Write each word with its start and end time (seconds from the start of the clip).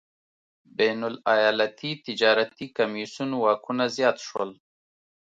بین 0.77 0.99
الایالتي 1.09 1.91
تجارتي 2.05 2.65
کمېسیون 2.77 3.31
واکونه 3.41 3.85
زیات 3.95 4.17
شول. 4.27 4.51